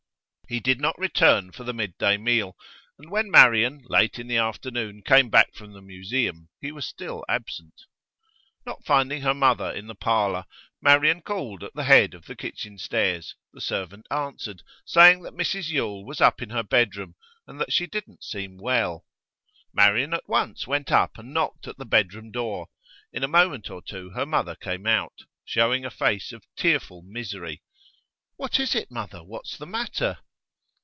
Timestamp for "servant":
13.61-14.07